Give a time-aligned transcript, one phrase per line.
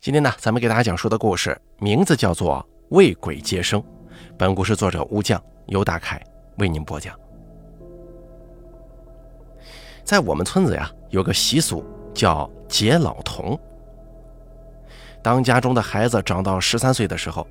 [0.00, 2.64] 今天呢，咱们给大家讲述的故事名字叫做
[2.94, 3.80] 《为鬼接生》。
[4.38, 6.22] 本故事作者吴将，由大凯
[6.58, 7.18] 为您播讲。
[10.04, 11.84] 在我们村子呀，有个习俗
[12.14, 13.58] 叫结老童。
[15.20, 17.44] 当家中的孩子长到十三岁的时候，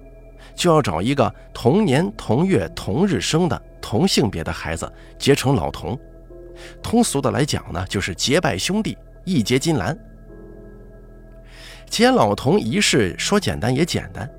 [0.55, 4.89] 就要找一个同年同月同日生的同性别的孩子
[5.19, 5.99] 结成老童。
[6.81, 9.99] 通俗的来讲呢，就是结拜兄弟，义结金兰。
[11.89, 14.29] 结老童仪式说简单也简单，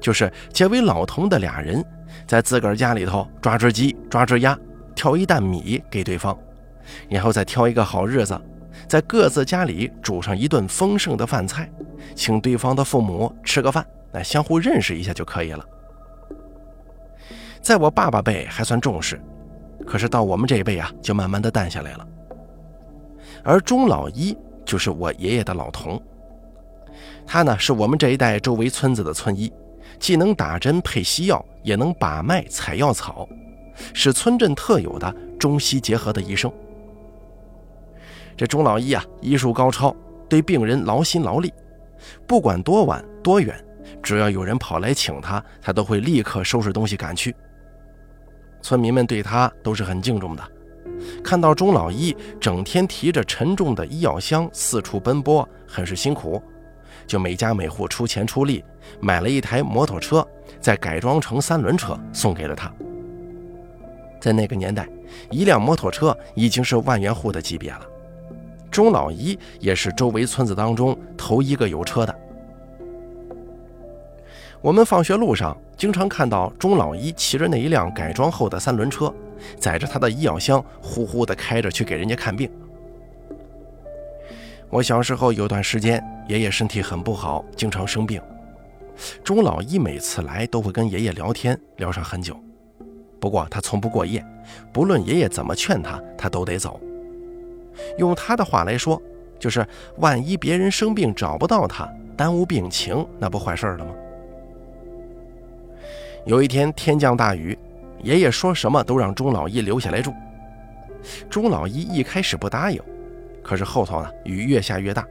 [0.00, 1.84] 就是结为老童的俩人，
[2.26, 4.56] 在自个儿家里头抓只鸡、抓只鸭，
[4.94, 6.36] 挑一担米给对方，
[7.08, 8.38] 然后再挑一个好日子，
[8.86, 11.68] 在各自家里煮上一顿丰盛的饭菜，
[12.14, 15.64] 请对方的父母吃个饭，来相互认识一下就可以了。
[17.60, 19.20] 在我爸爸辈还算重视，
[19.86, 22.06] 可是到我们这一辈啊，就慢慢的淡下来了。
[23.42, 26.00] 而钟老一就是我爷爷的老童。
[27.32, 29.50] 他呢是我们这一代周围村子的村医，
[29.98, 33.26] 既能打针配西药，也能把脉采药草，
[33.94, 36.52] 是村镇特有的中西结合的医生。
[38.36, 39.96] 这钟老医啊，医术高超，
[40.28, 41.50] 对病人劳心劳力，
[42.26, 43.58] 不管多晚多远，
[44.02, 47.34] 只要有人跑来请他，他都会立刻收拾东西赶去。
[48.60, 50.42] 村民们对他都是很敬重的，
[51.24, 56.38] 看到钟老医整天提着沉重的医药箱四处奔波，很是辛苦。
[57.06, 58.64] 就每家每户出钱出力，
[59.00, 60.26] 买了一台摩托车，
[60.60, 62.72] 再改装成三轮车送给了他。
[64.20, 64.88] 在那个年代，
[65.30, 67.80] 一辆摩托车已经是万元户的级别了。
[68.70, 72.14] 钟老一也是周围村子当中头一个有车的。
[74.60, 79.12] 我们放学路上经常看到钟老一骑着那一辆改装后的三轮车，
[79.58, 82.48] 载着他的医药箱，呼呼地开着去给人家看病。
[84.72, 88.18] 我小时候有段时间，爷爷身体很不好，经常生病。
[89.22, 92.34] 钟老一每次来都会跟爷爷聊天，聊上很久。
[93.20, 94.24] 不过他从不过夜，
[94.72, 96.80] 不论爷爷怎么劝他，他都得走。
[97.98, 99.00] 用他的话来说，
[99.38, 99.62] 就是
[99.98, 101.86] 万一别人生病找不到他，
[102.16, 103.92] 耽误病情，那不坏事了吗？
[106.24, 107.58] 有一天天降大雨，
[108.02, 110.14] 爷爷说什么都让钟老一留下来住。
[111.28, 112.82] 钟老一一开始不答应。
[113.42, 115.06] 可是后头呢，雨越下越大，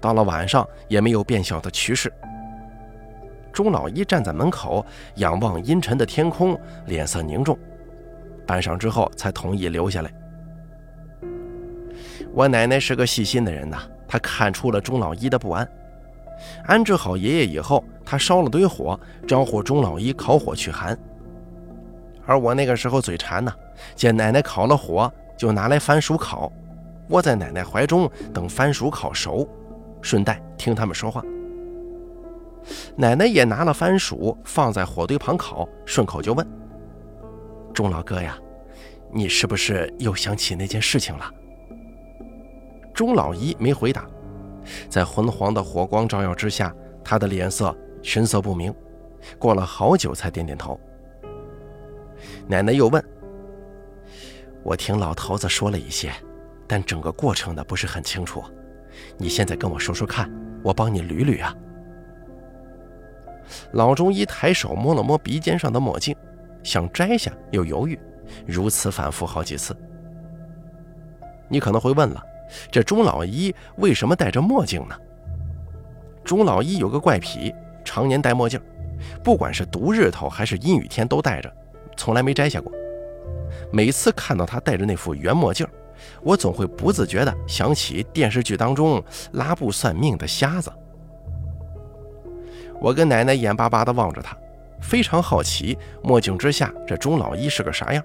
[0.00, 2.12] 到了晚上也没有变小的趋势。
[3.52, 4.84] 钟老一站在门口，
[5.16, 7.58] 仰望阴沉的天空，脸色凝重。
[8.46, 10.10] 半晌之后，才同意留下来。
[12.32, 15.68] 我奶奶是个细心的人呐，她看出了钟老一的不安。
[16.64, 20.98] 安置好爷爷以后，她烧了堆火，招呼钟老一烤火驱寒。
[22.24, 23.52] 而我那个时候嘴馋呐，
[23.94, 26.50] 见奶奶烤了火，就拿来番薯烤。
[27.08, 29.48] 窝在奶奶怀中，等番薯烤熟，
[30.00, 31.22] 顺带听他们说话。
[32.96, 36.46] 奶奶也拿了番薯放在火堆旁烤，顺口就问
[37.74, 38.38] ：“钟老哥呀，
[39.12, 41.30] 你是不是又想起那件事情了？”
[42.94, 44.06] 钟老一没回答，
[44.88, 48.72] 在昏黄的火光照耀之下，他的脸色神色不明，
[49.38, 50.78] 过了好久才点点头。
[52.46, 53.04] 奶奶又问
[54.62, 56.12] ：“我听老头子说了一些。”
[56.66, 58.42] 但整个过程呢不是很清楚，
[59.16, 60.30] 你现在跟我说说看，
[60.62, 61.54] 我帮你捋捋啊。
[63.72, 66.16] 老中医抬手摸了摸鼻尖上的墨镜，
[66.62, 67.98] 想摘下又犹豫，
[68.46, 69.76] 如此反复好几次。
[71.48, 72.22] 你可能会问了，
[72.70, 74.96] 这钟老一为什么戴着墨镜呢？
[76.24, 78.58] 钟老一有个怪癖，常年戴墨镜，
[79.22, 81.52] 不管是毒日头还是阴雨天都戴着，
[81.96, 82.72] 从来没摘下过。
[83.70, 85.66] 每次看到他戴着那副圆墨镜。
[86.22, 89.02] 我总会不自觉地想起电视剧当中
[89.32, 90.72] 拉布算命的瞎子。
[92.80, 94.36] 我跟奶奶眼巴巴地望着他，
[94.80, 98.02] 非常好奇墨镜之下这钟老一是个啥样。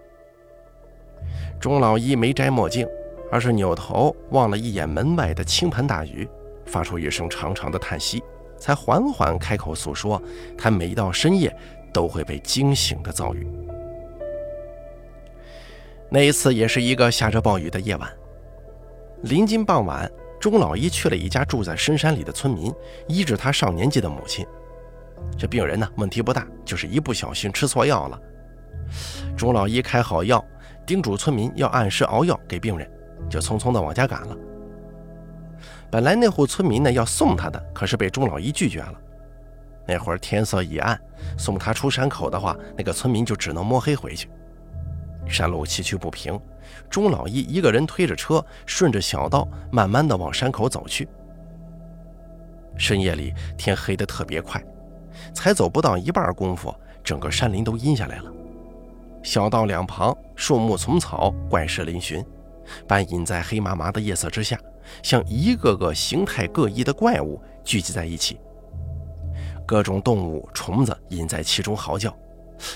[1.59, 2.87] 钟老一没摘墨镜，
[3.31, 6.29] 而是扭头望了一眼门外的倾盆大雨，
[6.65, 8.23] 发出一声长长的叹息，
[8.59, 10.21] 才缓缓开口诉说
[10.55, 11.51] 他每到深夜
[11.91, 13.47] 都会被惊醒的遭遇。
[16.09, 18.09] 那一次也是一个下着暴雨的夜晚，
[19.23, 20.09] 临近傍晚，
[20.39, 22.73] 钟老一去了一家住在深山里的村民，
[23.07, 24.45] 医治他上年纪的母亲。
[25.37, 28.19] 这病人呢，问题不大，就是一不小心吃错药了。
[29.35, 30.43] 钟老一开好药，
[30.85, 32.89] 叮嘱村民要按时熬药给病人，
[33.29, 34.37] 就匆匆的往家赶了。
[35.91, 38.93] 本来那户村民呢要送他的，可是被钟老一拒绝了。
[39.85, 40.97] 那会儿天色已暗，
[41.37, 44.29] 送他出山口的话，那个村民就只能摸黑回去。
[45.29, 46.39] 山路崎岖不平，
[46.89, 51.07] 钟老一一个人推着车，顺着小道慢慢的往山口走去。
[52.77, 54.63] 深夜里天黑得特别快，
[55.33, 58.31] 才走不到一半功夫，整个山林都阴下来了。
[59.23, 62.23] 小道两旁树木丛草，怪石嶙峋，
[62.87, 64.57] 半隐在黑麻麻的夜色之下，
[65.01, 68.39] 像一个个形态各异的怪物聚集在一起。
[69.65, 72.15] 各种动物、虫子隐在其中嚎叫，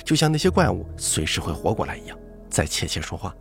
[0.04, 2.18] 就像那些怪物随时会活过来一样，
[2.52, 3.34] 在窃窃说话。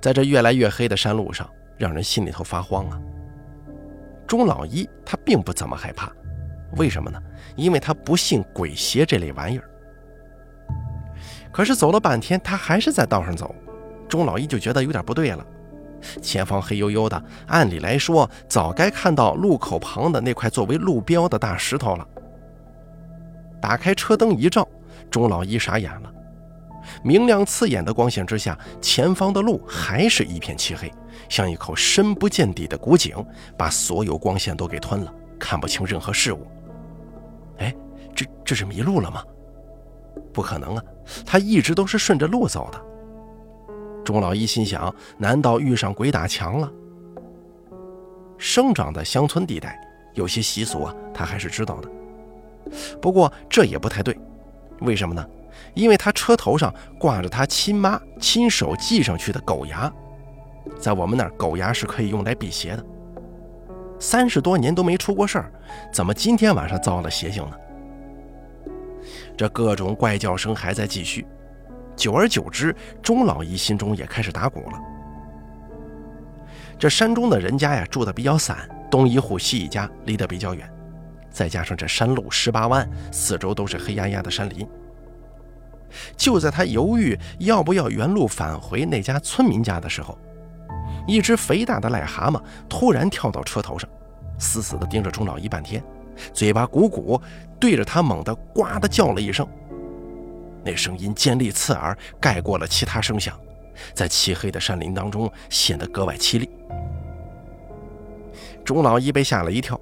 [0.00, 2.98] 在这越来越黑的山路上，让人心里头发慌啊。
[4.26, 6.12] 钟老一他并不怎么害怕，
[6.76, 7.20] 为什么呢？
[7.56, 9.68] 因为他不信鬼邪这类玩意儿。
[11.50, 13.54] 可是走了半天，他还是在道上走，
[14.08, 15.44] 钟老一就觉得有点不对了。
[16.22, 22.06] 前方黑黝黝的，按理来说早该看到路口旁的那块作为路标的大石头了。
[23.60, 24.68] 打开车灯一照，
[25.10, 26.12] 钟老一傻眼了。
[27.02, 30.92] 明亮刺眼的光线之下，前方的路还是一片漆黑，
[31.28, 33.14] 像一口深不见底的古井，
[33.56, 36.46] 把所有光线都给吞了，看不清任何事物。
[37.58, 37.74] 哎，
[38.14, 39.22] 这这是迷路了吗？
[40.32, 40.82] 不可能啊，
[41.24, 42.80] 他一直都是顺着路走的。
[44.04, 46.72] 钟老一心想：难道遇上鬼打墙了？
[48.36, 49.78] 生长在乡村地带，
[50.14, 51.90] 有些习俗啊，他还是知道的。
[53.00, 54.18] 不过这也不太对，
[54.80, 55.26] 为什么呢？
[55.74, 59.92] 因为他车头上挂着他亲妈亲手系上去的狗牙，
[60.78, 62.84] 在我们那儿狗牙是可以用来辟邪的。
[63.98, 65.52] 三十多年都没出过事儿，
[65.92, 67.56] 怎么今天晚上遭了邪性呢？
[69.36, 71.26] 这各种怪叫声还在继续，
[71.96, 74.80] 久而久之，钟老姨心中也开始打鼓了。
[76.78, 80.68] 这山中的人家呀，住的比较散，东一户西一家，离得比较远，
[81.30, 84.68] 再加上这山路十八弯，四周都是黑压压的山林。
[86.16, 90.16] 就在他犹豫要不要原路返回那家村民家的时候，
[91.06, 93.88] 一只肥大的癞蛤蟆突然跳到车头上，
[94.38, 95.82] 死死地盯着钟老一半天，
[96.32, 97.20] 嘴巴鼓鼓，
[97.58, 99.46] 对着他猛地“呱”的叫了一声。
[100.64, 103.38] 那声音尖利刺耳，盖过了其他声响，
[103.94, 106.50] 在漆黑的山林当中显得格外凄厉。
[108.64, 109.80] 钟老一被吓了一跳。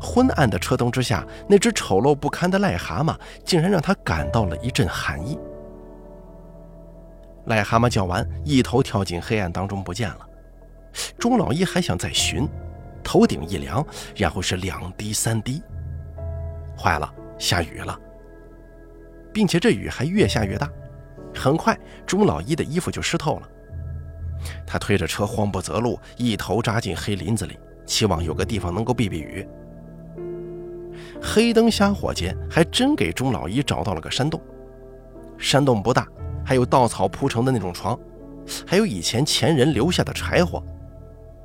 [0.00, 5.38] 昏暗的车灯之下，那只丑陋不堪的癞蛤蟆竟然让他感到了一阵寒意。
[7.46, 10.28] 癞蛤蟆叫完，一头跳进黑暗当中不见了。
[11.18, 12.48] 钟老一还想再寻，
[13.04, 13.86] 头顶一凉，
[14.16, 15.62] 然后是两滴三滴。
[16.76, 17.98] 坏了，下雨了，
[19.32, 20.68] 并且这雨还越下越大。
[21.34, 23.48] 很快，钟老一的衣服就湿透了。
[24.66, 29.46] 他推着车慌不择路，一头扎进黑林子里，期望有个地方能够避避雨。
[31.22, 34.40] 黑灯瞎火间，还真给钟老一找到了个山洞。
[35.38, 36.06] 山洞不大，
[36.44, 37.98] 还有稻草铺成的那种床，
[38.66, 40.62] 还有以前前人留下的柴火。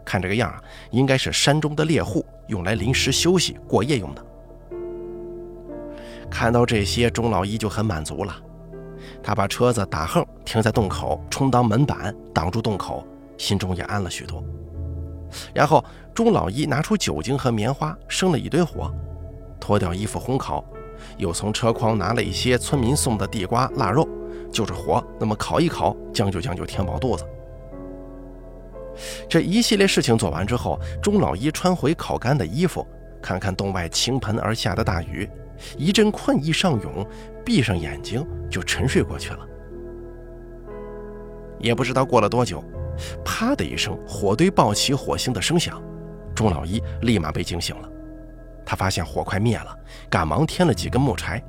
[0.06, 4.26] 看这个样啊，应该是山中的猎户用来临时休息过夜用的。
[6.30, 8.36] 看到这些，钟老一就很满足了。
[9.22, 13.06] 他把车子打横停在洞口，充当门板挡住洞口，
[13.38, 14.44] 心中也安了许多。
[15.54, 15.84] 然后，
[16.14, 18.94] 钟老一拿出酒精和棉花，生了一堆火。
[19.62, 20.66] 脱掉衣服烘烤，
[21.18, 24.06] 又从车筐拿了一些村民送的地瓜、腊肉，
[24.52, 27.24] 就着火那么烤一烤，将就将就填饱肚子。
[29.30, 32.86] 这一系列事情做完之后，钟老一穿回烤干的衣服，
[33.22, 35.30] 看看洞外倾盆而下的大雨，
[35.78, 37.08] 一阵困意上涌，
[37.46, 39.48] 闭上眼睛就沉睡过去了。
[41.60, 42.64] 也不知道过了多久，
[43.24, 45.82] 啪的一声，火堆爆起火星的声响，
[46.36, 47.91] 钟老一立马被惊醒了。
[48.72, 49.78] 他发现火快灭了，
[50.10, 51.44] 赶忙添了几根木柴。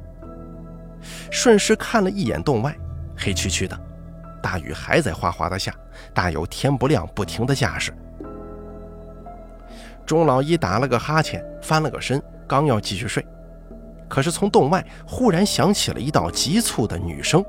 [1.31, 2.77] 顺势看了一眼洞外，
[3.17, 3.81] 黑黢黢的，
[4.43, 5.73] 大雨还在哗哗的下，
[6.13, 7.95] 大有天不亮不停的架势。
[10.05, 13.25] 钟老一打了个哈欠，翻了个身，刚要继续睡，
[14.09, 17.41] 可是从洞外忽然响起了一道急促的女声：“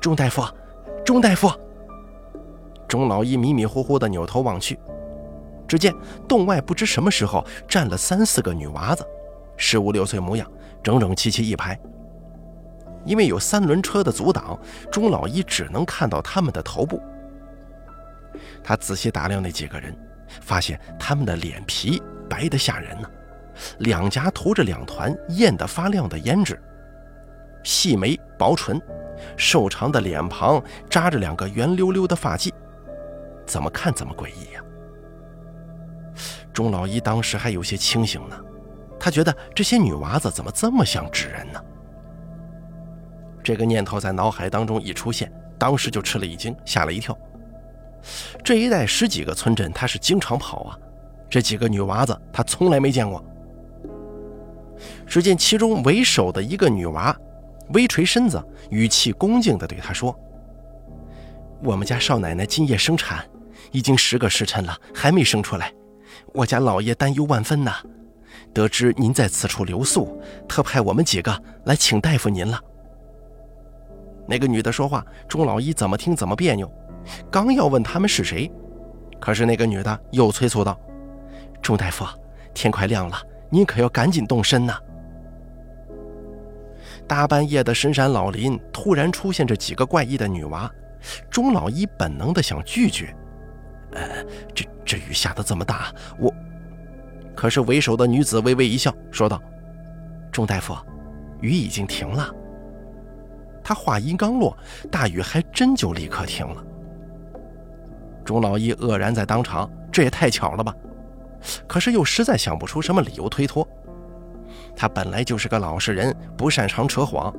[0.00, 0.44] 钟大夫，
[1.04, 1.50] 钟大夫！”
[2.86, 4.78] 钟老一迷迷糊糊的扭头望去。
[5.66, 5.94] 只见
[6.28, 9.06] 洞外不知什么时候站了三四个女娃子，
[9.56, 10.50] 十五六岁模样，
[10.82, 11.78] 整整齐齐一排。
[13.04, 14.58] 因为有三轮车的阻挡，
[14.90, 17.00] 钟老一只能看到他们的头部。
[18.64, 19.96] 他仔细打量那几个人，
[20.40, 23.08] 发现他们的脸皮白得吓人呢，
[23.78, 26.60] 两颊涂着两团艳得发亮的胭脂，
[27.62, 28.80] 细眉薄唇，
[29.36, 32.52] 瘦长的脸庞扎着两个圆溜溜的发髻，
[33.46, 34.60] 怎么看怎么诡异呀。
[36.56, 38.40] 钟老一当时还有些清醒呢，
[38.98, 41.62] 他觉得这些女娃子怎么这么像纸人呢？
[43.44, 47.14] 这个念头在脑海当中一出现，当时就吃了一惊，吓了一跳。
[48.42, 50.78] 这一带十几个村镇，他是经常跑啊，
[51.28, 53.22] 这几个女娃子他从来没见过。
[55.06, 57.14] 只见其中为首的一个女娃，
[57.74, 60.18] 微垂身子，语气恭敬地对他说
[61.62, 63.22] ：“我们家少奶奶今夜生产，
[63.72, 65.70] 已经十个时辰了，还没生出来，
[66.36, 67.74] 我家老爷担忧万分呐。
[68.52, 72.60] 得知您在此处留宿，特派我们几个来请大夫您了。”
[74.28, 76.70] 那个女的说话，钟老一怎么听怎么别扭，
[77.30, 78.50] 刚要问他们是谁，
[79.20, 80.78] 可是那个女的又催促道
[81.62, 82.04] ：“钟大夫，
[82.52, 83.16] 天快亮了，
[83.50, 84.78] 您可要赶紧动身呐！”
[87.06, 90.70] 大半夜的深山老林，突然出现这几个怪异的女娃，
[91.30, 93.14] 钟老一本能的想拒绝。
[93.92, 96.32] 呃，这这雨下的这么大，我……
[97.34, 99.42] 可是为首的女子微微一笑，说道
[100.32, 100.74] ：“钟大夫，
[101.40, 102.34] 雨已经停了。”
[103.62, 104.56] 他话音刚落，
[104.90, 106.64] 大雨还真就立刻停了。
[108.24, 110.72] 钟老一愕然在当场，这也太巧了吧？
[111.66, 113.66] 可是又实在想不出什么理由推脱。
[114.74, 117.34] 他本来就是个老实人，不擅长扯谎，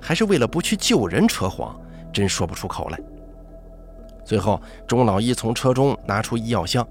[0.00, 1.74] 还是为了不去救人扯谎，
[2.12, 3.00] 真说不出口来。
[4.30, 6.86] 最后，钟老一从车中拿出医药箱，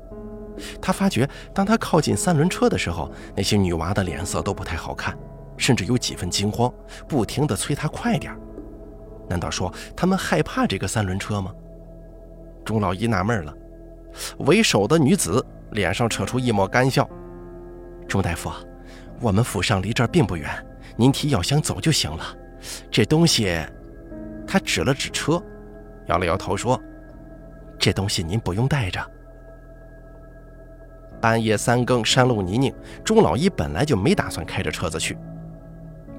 [0.82, 5.18] 他发觉，当他靠近三轮车的时候，那些女娃的脸色都不太好看，
[5.56, 6.70] 甚至有几分惊慌，
[7.08, 8.38] 不停地催他快点。
[9.30, 11.54] 难道说他们害怕这个三轮车吗？
[12.66, 13.56] 钟老一纳闷了。
[14.40, 15.42] 为首的女子
[15.72, 17.10] 脸上扯出一抹干笑
[18.06, 18.52] ：“钟大夫。”
[19.22, 20.50] 我们府上离这儿并不远，
[20.98, 22.36] 您提药箱走就行了。
[22.92, 23.58] 这东西，
[24.46, 25.42] 他指了指车，
[26.08, 26.78] 摇了摇头说
[27.80, 29.00] ：“这东西您不用带着。”
[31.22, 35.18] 半夜三更，山路泥泞，钟老一本来就没打算开着车子去。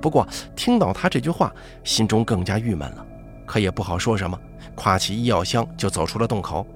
[0.00, 0.26] 不过
[0.57, 1.52] 听到他这句话，
[1.85, 3.07] 心中更加郁闷了，
[3.47, 4.38] 可也不好说什么，
[4.76, 6.67] 挎起医药箱就走出了洞口。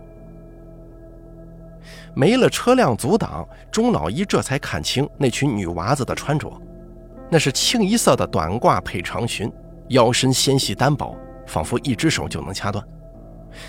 [2.14, 6.50] 没了车辆阻挡，钟老一这才看清那群女娃子的穿着，
[7.30, 9.52] 那是清一色的短褂配长裙，
[9.88, 11.14] 腰身纤细单薄，
[11.46, 12.82] 仿佛一只手就能掐断。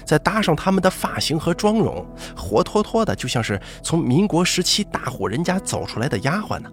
[0.05, 6.71] 再搭上他们的发型和妆容，活脱脱的就像是从民国时期大户人家走出来的丫鬟呢。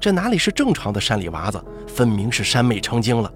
[0.00, 3.30] 这哪里是正常的山里娃子，分明是山妹成精了。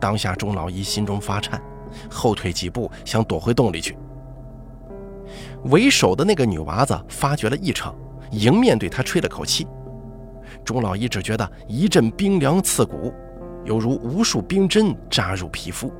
[0.00, 1.60] 当下钟老一心中发颤，
[2.10, 3.96] 后退几步想躲回洞里去。
[5.64, 7.94] 为首的那个女娃子发觉了异常，
[8.30, 9.66] 迎面对他吹了口气。
[10.64, 13.12] 钟老一只觉得一阵冰凉刺骨，
[13.64, 15.92] 犹如无数冰针扎入皮肤，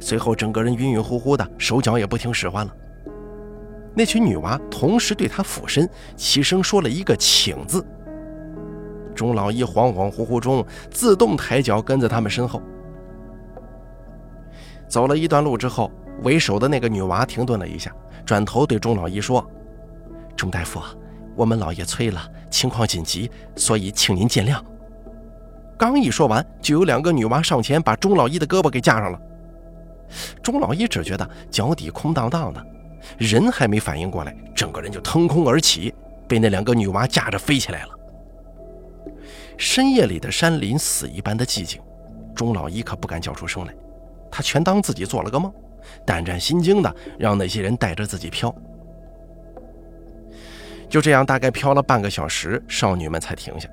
[0.00, 2.74] 随后整个人晕晕乎乎的，手脚也不听使唤了。
[3.94, 7.84] 那群女娃同时对他俯身，齐声说了一个“请”字。
[9.14, 12.62] 钟老一恍恍惚惚中，自动抬脚跟在他们身后。
[14.86, 15.90] 走了一段路之后，
[16.22, 17.92] 为首的那个女娃停顿了一下。
[18.24, 19.44] 转头对钟老一说
[20.36, 20.80] ：“钟大夫，
[21.34, 22.20] 我们老爷催了，
[22.50, 24.62] 情况紧急，所以请您见谅。”
[25.76, 29.20] 刚一说完，就有两个女娃上前把钟老一的胳膊给架上了。
[30.42, 32.66] 钟老一只觉得脚底空荡荡的，
[33.18, 35.94] 人还没反应过来，整个人就腾空而起，
[36.26, 37.90] 被那两个女娃架着飞起来了。
[39.56, 41.80] 深夜里的山林死一般的寂静，
[42.34, 43.74] 钟老一可不敢叫出声来，
[44.30, 45.52] 他全当自己做了个梦。
[46.04, 48.54] 胆战心惊的让那些人带着自己飘，
[50.88, 53.68] 就这样大概飘了半个小时，少女们才停下，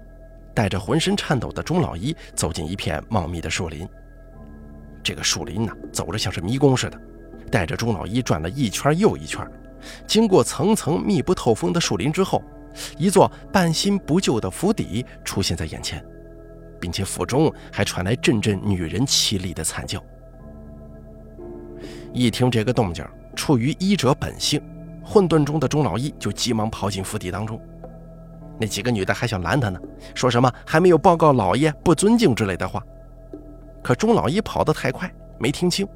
[0.54, 3.88] 带着浑身颤抖的钟老一走进一片茂密的树林。
[5.06, 7.00] 这个树林呢，走着像是迷宫似的，
[7.52, 9.48] 带着钟老一转了一圈又一圈。
[10.08, 12.42] 经过层层密不透风的树林之后，
[12.98, 16.04] 一座半新不旧的府邸出现在眼前，
[16.82, 20.04] 并且府中还传来阵阵女人凄厉的惨叫。
[22.12, 24.60] 一听这个动静，出于医者本性，
[25.04, 27.62] 混沌中的钟老一就急忙跑进府邸当中。
[28.60, 29.80] 那几个女的还想拦他呢，
[30.16, 32.84] 说什么还没有报告老爷，不尊敬之类的话。
[33.86, 35.88] 可钟老一跑得太快，没听清。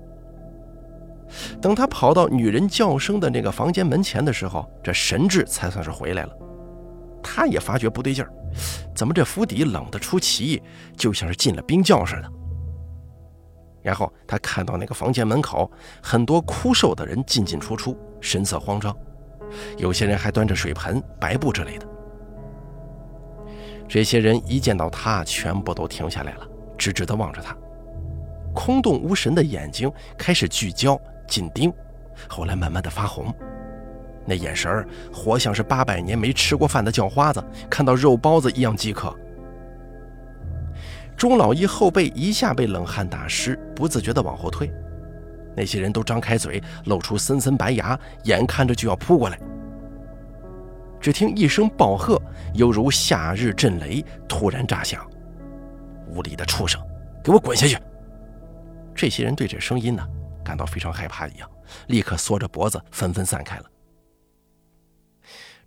[1.60, 6.38] 等他跑到女人叫声的那个房间门前的时候，这神智才算是回来了。
[7.24, 8.32] 他也发觉不对劲儿，
[8.94, 10.62] 怎么这府邸冷得出奇，
[10.96, 12.32] 就像是进了冰窖似的。
[13.82, 18.96] 然后他看到那个房间门口很多枯瘦的人进进出出，神色慌张，
[19.78, 21.88] 有些人还端着水盆、白布之类的。
[23.88, 27.58] 这些人一见到他，全部都停下来了，直直地望着他，
[28.54, 31.72] 空洞无神的眼睛开始聚焦、紧盯，
[32.28, 33.34] 后来慢慢的发红，
[34.26, 39.16] 那眼神儿活像是八百年没吃过饭的叫花子看到肉包子一样饥渴。
[41.16, 44.72] 钟老一后背一下被冷汗打湿，不自觉地往后退。
[45.56, 49.38] 那些人都张开嘴，露出森森白牙，眼看着就要扑过来。
[51.02, 52.22] 只听一声暴喝，
[52.54, 55.06] 犹如夏日震雷，突然炸响。
[56.08, 56.82] 屋里的畜生，
[57.24, 57.78] 给我滚下去！
[59.00, 60.06] 这些人对这声音呢，
[60.44, 61.50] 感到非常害怕一样，
[61.88, 63.64] 立刻缩着脖子，纷纷散开了。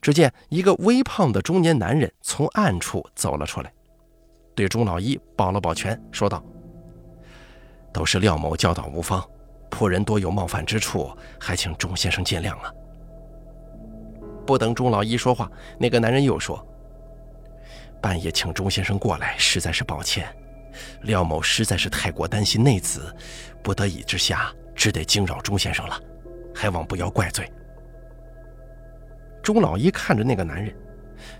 [0.02, 3.72] 只见一个微胖的中年男人从暗处走了出来，
[4.54, 6.44] 对钟老一抱了抱拳，说道
[7.90, 9.26] ：“都是廖某教导无方，
[9.70, 11.10] 仆人多有冒犯之处，
[11.40, 12.70] 还请钟先生见谅啊。”
[14.46, 16.62] 不等钟老一说话，那个男人又说
[17.98, 20.28] ：“半夜请钟先生过来，实在是抱歉。
[21.02, 23.14] 廖某实在是太过担心内子，
[23.62, 26.00] 不得已之下，只得惊扰钟先生了，
[26.54, 27.50] 还望不要怪罪。”
[29.42, 30.72] 钟老一看着那个男人，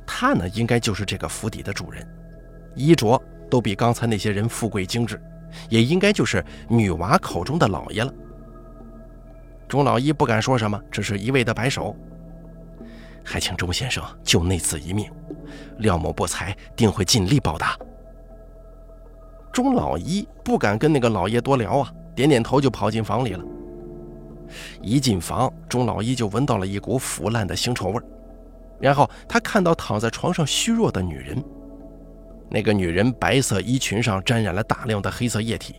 [0.05, 2.07] 他呢，应该就是这个府邸的主人，
[2.75, 5.21] 衣着都比刚才那些人富贵精致，
[5.69, 8.13] 也应该就是女娃口中的老爷了。
[9.69, 11.97] 钟老一不敢说什么，只是一味的摆手。
[13.25, 15.09] 还请钟先生救内子一命，
[15.79, 17.79] 廖某不才，定会尽力报答。
[19.53, 23.45] 钟老一不敢跟那个老爷多聊啊，点点头就跑进房里了。
[24.81, 28.01] 一进房，钟老一就闻到了一股腐烂的腥臭味
[28.81, 31.43] 然后他看到躺在床上虚弱的女人，
[32.51, 35.77] 那个女人白色衣裙上沾染了大量的黑色液体，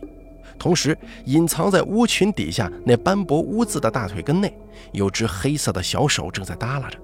[0.58, 4.56] 同时隐藏在屋裙底下那斑驳污渍的大腿根内，
[4.92, 6.98] 有只黑色的小手正在耷拉着。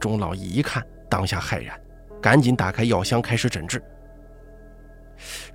[0.00, 1.78] 钟老一一看，当下骇然，
[2.20, 3.82] 赶紧打开药箱开始诊治。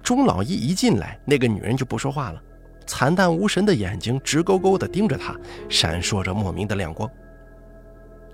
[0.02, 2.42] 钟老一一进来，那个女人就不说话了。
[2.86, 5.36] 惨淡无神的眼睛直勾勾地盯着他，
[5.70, 7.10] 闪烁着莫名的亮光。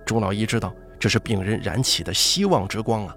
[0.05, 3.15] 钟老一知道这是病人燃起的希望之光啊。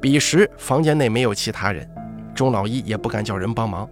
[0.00, 1.88] 彼时房间内没有其他人，
[2.34, 3.88] 钟老一也不敢叫人帮忙。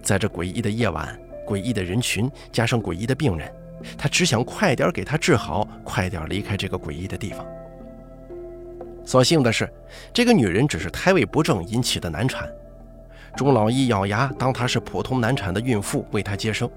[0.00, 3.52] 在这诡异的夜晚、诡异的人群加上诡异的病人，
[3.98, 7.44] 他只想快点给他治好，快点离开这个诡异的地方。
[9.04, 9.68] 所幸的是，
[10.12, 12.48] 这个女人只是胎位不正引起的难产。
[13.36, 16.70] 钟老一咬牙，当她是普通难产的孕妇，为她接生。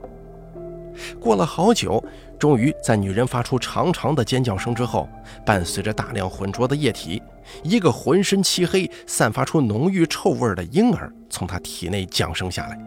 [1.19, 2.01] 过了好久，
[2.39, 5.09] 终于在女人发出长长的尖叫声之后，
[5.45, 7.21] 伴随着大量浑浊的液体，
[7.63, 12.79] 一个浑身漆黑、散发出浓郁臭味的婴儿从她体内降生下来。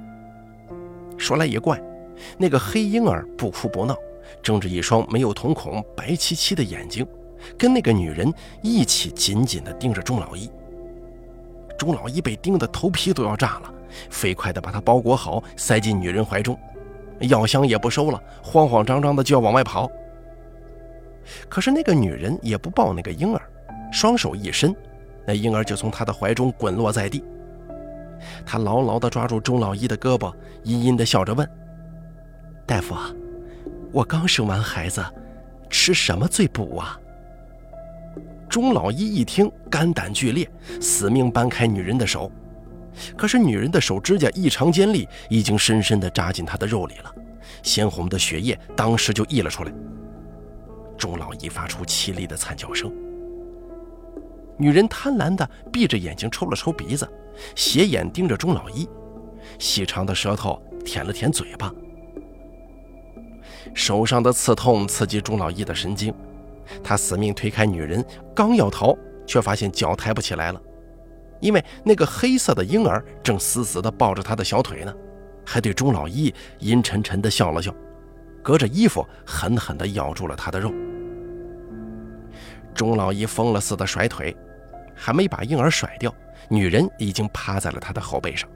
[1.19, 1.79] 说来也怪，
[2.39, 3.95] 那个黑婴儿不哭不闹，
[4.43, 7.07] 睁着一双没有瞳孔、白漆漆的眼睛，
[7.57, 10.51] 跟那个女人一起紧紧地盯着钟老一。
[11.79, 13.73] 钟老一被盯得头皮都要炸了，
[14.11, 16.59] 飞快地把他包裹好，塞进女人怀中，
[17.21, 19.89] 药箱也不收了，慌慌张张的就要往外跑。
[21.49, 23.41] 可是那个女人也不抱那个婴儿，
[23.93, 24.75] 双手一伸，
[25.27, 27.23] 那婴儿就从她的怀中滚落在地。
[28.45, 31.49] 她牢牢地抓住钟老一的胳膊，阴阴地笑着问
[32.67, 32.97] ：“大夫，
[33.93, 35.05] 我刚生完孩子，
[35.71, 36.99] 吃什么最补啊？”
[38.49, 40.49] 钟老一一听，肝胆俱裂，
[40.81, 42.31] 死命掰开女人的手。
[43.17, 47.15] 可是女人的手指甲异常尖利，已经深深地扎进他的肉里了，
[47.63, 49.73] 鲜红的血液当时就溢了出来。
[50.97, 52.91] 钟老一发出凄厉的惨叫声。
[54.57, 57.09] 女人贪婪地闭着眼睛，抽了抽鼻子，
[57.55, 58.89] 斜眼盯着钟老一，
[59.59, 61.73] 细长的舌头舔了舔嘴巴。
[63.75, 66.13] 手上的刺痛刺激钟老一的神经。
[66.83, 68.05] 他死命推开女人，
[68.35, 70.61] 刚要逃，却发现脚抬不起来了，
[71.41, 74.95] 因为那个黑色的婴儿正死死地抱着他的小腿呢，
[75.45, 77.75] 还对钟老一阴沉沉地笑了笑，
[78.43, 80.73] 隔着衣服狠狠地咬住了他的肉。
[82.75, 84.37] 钟老一疯了似的甩腿，
[84.95, 86.15] 还没把婴儿甩掉，
[86.49, 88.49] 女人已经趴在了他的后背上，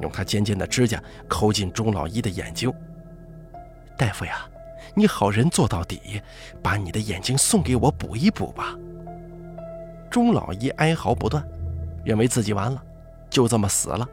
[0.00, 2.72] 用她尖尖的指甲抠进钟老一的眼睛。
[3.96, 4.46] 大夫呀！
[4.96, 6.22] 你好人做到底，
[6.62, 8.76] 把你的眼睛送给我补一补吧。
[10.08, 11.44] 钟老一哀嚎不断，
[12.04, 12.80] 认为自己完了，
[13.28, 14.08] 就这么死了。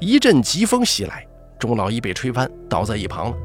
[0.00, 1.26] 一阵疾风袭来，
[1.58, 3.36] 钟老一被吹翻，倒在一旁了。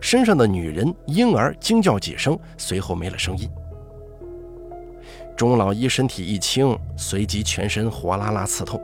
[0.00, 3.48] 身上的女人、婴儿惊叫几声，随后没了声音。
[5.36, 8.82] 钟老一身体一轻，随即全身火辣辣刺痛，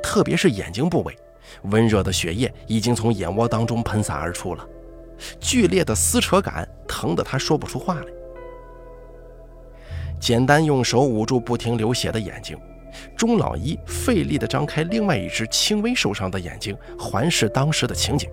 [0.00, 1.16] 特别是眼睛部位，
[1.62, 4.64] 温热的血液已经从眼窝当中喷洒而出了。
[5.40, 8.06] 剧烈的撕扯感，疼得他说不出话来。
[10.18, 12.58] 简单用手捂住不停流血的眼睛，
[13.16, 18.30] 钟老一费力地张开另外一只轻微受伤的眼睛，环视当时的情景。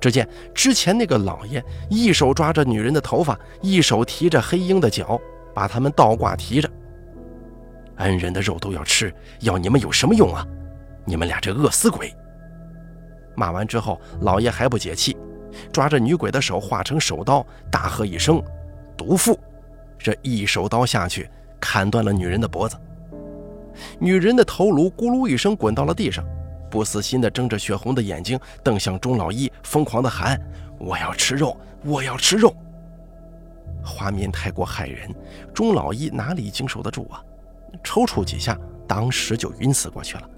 [0.00, 5.20] 只见之前那个老爷一手抓着女人的头发，一手提着黑鹰的脚，
[5.54, 6.70] 把他们倒挂提着。
[7.96, 10.46] 恩人的肉都要吃，要你们有什么用啊？
[11.04, 12.14] 你们俩这饿死鬼！
[13.36, 15.14] 骂完之后，老爷还不解气，
[15.72, 18.42] 抓着女鬼的手化成手刀，大喝一声
[18.96, 19.38] “毒妇”，
[19.98, 21.28] 这一手刀下去，
[21.60, 22.76] 砍断了女人的脖子。
[23.98, 26.24] 女人的头颅咕噜一声滚到了地上，
[26.70, 30.40] 不死心的睁着血红的眼睛瞪向钟老一，疯狂的喊
[30.78, 32.54] ：“我要吃肉，我要吃肉！”
[33.82, 35.14] 画面太过骇人，
[35.54, 37.24] 钟老一哪里经受得住啊？
[37.82, 40.28] 抽搐几下，当时就晕死过去了。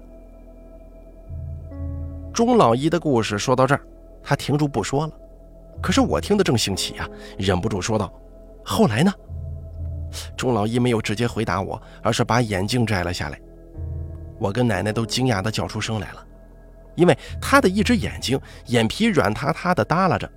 [2.33, 3.81] 钟老一的故事说到这儿，
[4.23, 5.13] 他停住不说了。
[5.81, 7.07] 可是我听得正兴起啊，
[7.37, 8.11] 忍不住说道
[8.63, 9.11] ：“后来呢？”
[10.37, 13.39] 钟老一没有直接回答我，而是把眼镜摘了下来。
[14.39, 16.25] 我跟奶奶都惊讶地叫出声来了，
[16.95, 20.29] 因为他的一只眼睛眼皮软塌塌的耷拉着，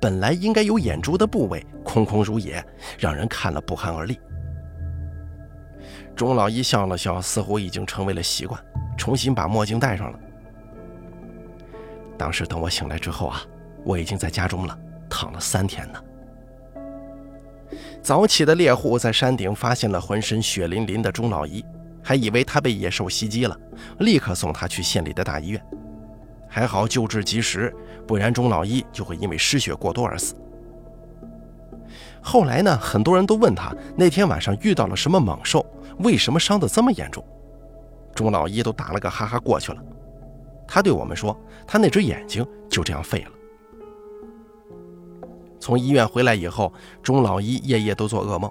[0.00, 2.64] 本来应该有眼珠的部位空空如也，
[2.98, 4.18] 让人看了不寒而栗。
[6.16, 8.60] 钟老一笑了笑，似乎已经成为了习惯，
[8.96, 10.18] 重新把墨镜戴上了。
[12.16, 13.42] 当时等我醒来之后啊，
[13.84, 16.00] 我已经在家中了，躺了三天呢。
[18.02, 21.64] 早起的猎户在山顶发现了浑身血淋淋的钟老一，
[22.02, 23.58] 还以为他被野兽袭击了，
[23.98, 25.60] 立刻送他去县里的大医院。
[26.48, 27.74] 还好救治及时，
[28.06, 30.34] 不然钟老一就会因为失血过多而死。
[32.22, 35.64] 后来呢，很多人都问他那天晚上遇到了什么猛兽，
[35.98, 37.24] 为什么伤得这么严重？
[38.14, 39.82] 钟老一都打了个哈哈过去了。
[40.66, 43.30] 他对我们说，他那只眼睛就这样废了。
[45.60, 46.72] 从医院回来以后，
[47.02, 48.50] 钟老一夜夜都做噩梦，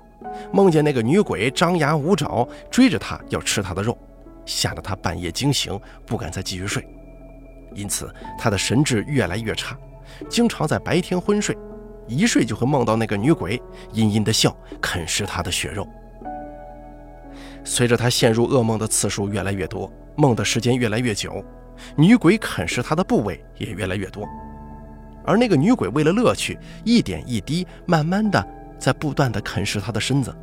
[0.51, 3.97] 梦见那个女鬼张牙舞爪追着他要吃他的肉，
[4.45, 6.83] 吓得他半夜惊醒，不敢再继续睡。
[7.75, 9.77] 因此，他的神志越来越差，
[10.27, 11.55] 经常在白天昏睡，
[12.07, 15.87] 一睡就会梦到那个女鬼阴阴的笑，啃食他的血肉。
[17.63, 21.43] 随着他陷入噩梦的次数越来越多，梦的时间越来越久，
[21.95, 24.27] 女鬼啃食他的部位也越来越多。
[25.25, 28.45] 而那个女鬼为了乐趣，一点一滴，慢慢的
[28.77, 30.35] 在不断的啃食他的身子。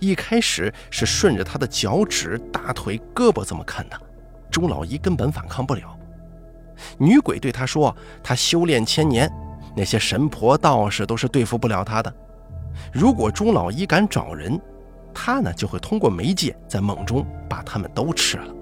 [0.00, 3.96] 一开始是顺着他的脚趾、大腿、胳膊这么啃的，
[4.50, 5.96] 钟老一根本反抗不了。
[6.98, 9.32] 女鬼对他说：“他修炼千年，
[9.74, 12.12] 那些神婆道士都是对付不了他的。
[12.92, 14.60] 如果钟老一敢找人，
[15.14, 18.52] 他呢就会通过媒介在梦中把他们都吃了。”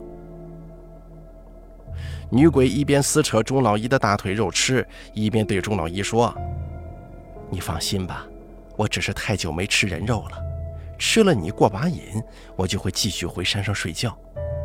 [2.31, 6.35] 女鬼一边撕扯钟老一的大腿肉吃，一边对钟老一说
[7.51, 8.27] ：“你放心吧，
[8.77, 10.39] 我只是太久没吃人肉了，
[10.99, 12.23] 吃了你过把瘾，
[12.57, 14.17] 我就会继续回山上睡觉，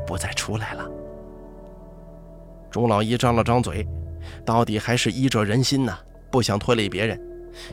[0.07, 0.89] 不再出来了。”
[2.71, 3.85] 钟老一张了张嘴，
[4.45, 5.97] 到底还是医者仁心呐，
[6.31, 7.19] 不想拖累别人，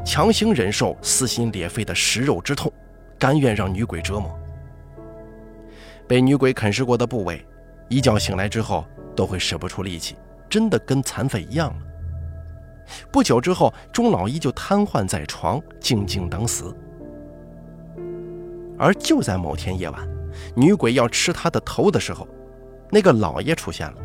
[0.05, 2.73] 强行忍受撕心裂肺的食肉之痛，
[3.19, 4.39] 甘愿让女鬼折磨。
[6.09, 7.45] 被女鬼啃食过的部位，
[7.89, 8.85] 一觉醒来之后。
[9.17, 10.15] 都会使不出力气，
[10.49, 11.77] 真的跟残废一样了。
[13.11, 16.73] 不久之后，钟老一就瘫痪在床，静静等死。
[18.79, 20.07] 而就在某天夜晚，
[20.55, 22.29] 女鬼要吃他的头的时候，
[22.91, 23.97] 那个老爷出现了。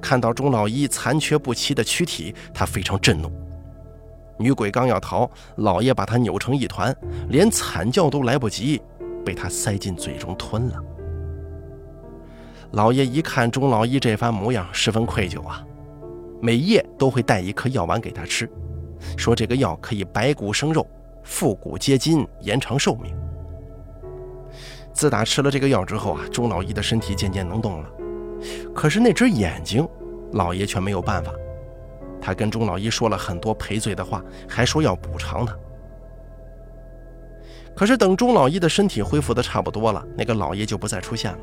[0.00, 3.32] 看到钟老一残缺不齐的躯体，他非常震怒。
[4.38, 6.94] 女鬼刚要逃，老爷把他扭成一团，
[7.28, 8.80] 连惨叫都来不及，
[9.24, 10.80] 被他塞进嘴中吞了。
[12.72, 15.64] 老爷一看钟老一这番模样，十分愧疚啊，
[16.40, 18.48] 每夜都会带一颗药丸给他吃，
[19.16, 20.86] 说这个药可以白骨生肉、
[21.24, 23.12] 复骨接筋、延长寿命。
[24.92, 27.90] 自打吃了这个药之后啊，钟老一的身体渐渐能动了，
[28.72, 29.88] 可是那只眼睛，
[30.32, 31.32] 老爷却没有办法。
[32.20, 35.56] 他跟钟老一说了很多赔罪的话，还说要补偿他。
[37.74, 41.38] 可是等钟老一的身体恢复的差不多了，那个老爷就不再出现了。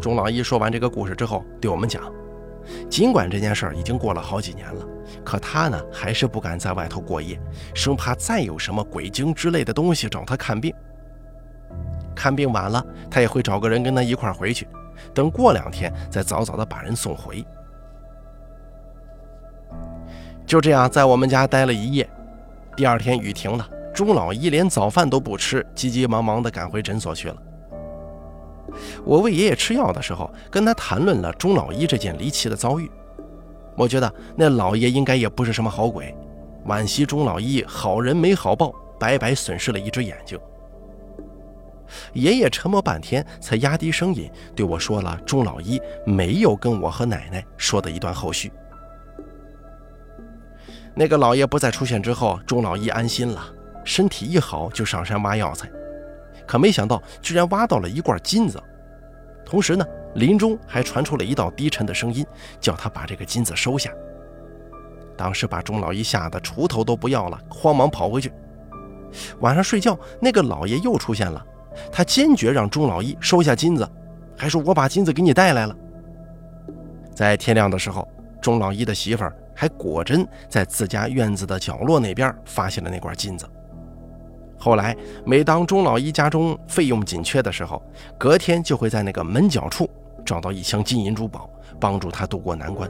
[0.00, 2.10] 钟老一说完这个故事之后，对我们讲：
[2.88, 4.86] 尽管这件事儿已经过了好几年了，
[5.22, 7.38] 可他呢还是不敢在外头过夜，
[7.74, 10.74] 生怕再有什么鬼精之类的东西找他看病。
[12.16, 14.66] 看病晚了，他也会找个人跟他一块回去，
[15.14, 17.44] 等过两天再早早的把人送回。
[20.46, 22.08] 就这样，在我们家待了一夜。
[22.76, 27.36] 第二天雨停了，钟老一连早饭都不吃，急急忙忙的赶回诊所去了。
[29.04, 32.90] 我喂爷爷吃药的时候，跟他谈论了钟老一这件离奇的遭遇。
[33.76, 36.14] 我觉得那老爷应该也不是什么好鬼，
[36.66, 40.38] 惋惜钟老一好人没好报，白白损失了一只眼睛。
[42.12, 48.52] 爷爷沉默半天，才压低声音对我说了钟老一没有跟我和奶奶说的一段后续。
[50.94, 53.42] 那个老爷不再出现之后，钟老一安心了，
[53.84, 55.70] 身体一好就上山挖药材。
[56.50, 58.60] 可没想到，居然挖到了一罐金子，
[59.46, 59.86] 同时呢，
[60.16, 62.26] 林中还传出了一道低沉的声音，
[62.60, 63.88] 叫他把这个金子收下。
[65.16, 68.32] 当时把钟老一吓得锄头都不要了，慌忙跑回去。
[69.38, 71.40] 晚上睡觉，那个老爷又出现了，
[71.92, 73.88] 他坚决让钟老一收下金子，
[74.36, 75.76] 还说我把金子给你带来了。
[77.14, 78.08] 在天亮的时候，
[78.42, 83.48] 钟老一的媳妇儿还果真在自家院子的角落那边发现了那罐金子。
[84.62, 84.94] 后来，
[85.24, 87.82] 每当钟老一家中费用紧缺的时候，
[88.18, 89.88] 隔天就会在那个门角处
[90.22, 91.48] 找到一箱金银珠宝，
[91.80, 92.88] 帮助他渡过难关。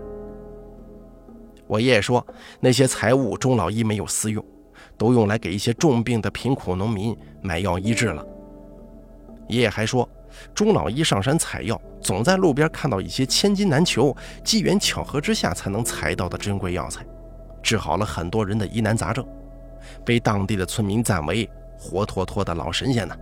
[1.69, 2.27] 我爷爷说，
[2.59, 4.45] 那些财物钟老一没有私用，
[4.99, 8.27] 都用来给一些重病的贫苦农民买药医治了。
[9.47, 10.09] 爷爷还说，
[10.53, 17.07] 钟老一上山采药，总在路边看到一些千金难求、机缘巧合之下才能采到的珍贵药材，
[17.63, 19.25] 治好了很多人的疑难杂症，
[20.05, 21.49] 被当地的村民赞为
[21.81, 23.17] 活脱脱的老神仙呢。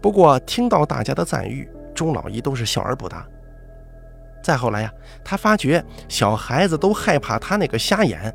[0.00, 3.24] 不过听到大家的赞誉，钟老一都是笑而不答。
[4.42, 8.34] 再后来呀，他发觉小孩子都害怕他那个瞎眼，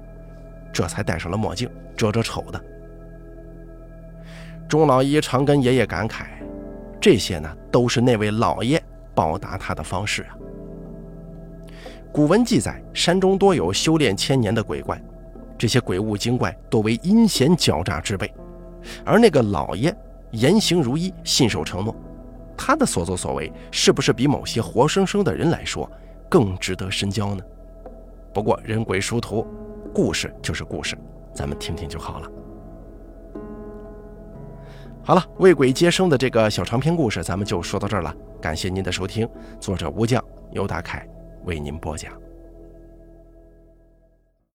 [0.72, 2.64] 这才戴上了墨镜遮遮丑的。
[4.70, 6.28] 钟老一常跟爷爷感慨，
[7.02, 8.82] 这些呢都是那位老爷
[9.14, 10.38] 报答他的方式啊。
[12.14, 15.02] 古文记载，山中多有修炼千年的鬼怪，
[15.58, 18.32] 这些鬼物精怪多为阴险狡诈之辈，
[19.04, 19.96] 而那个老爷
[20.32, 21.96] 言行如一，信守承诺。
[22.56, 25.90] 他的所作所为，是不是比某些活生生的人来说
[26.28, 27.44] 更值得深交呢？
[28.34, 29.46] 不过人鬼殊途，
[29.94, 30.98] 故事就是故事，
[31.34, 32.32] 咱们听听就好了。
[35.04, 38.14] 好了，为鬼接生的这个小长篇故事，咱们就说到这儿了。
[38.42, 39.28] 感谢您的收听，
[39.60, 41.08] 作者吴将由大凯
[41.46, 42.12] 为您播讲。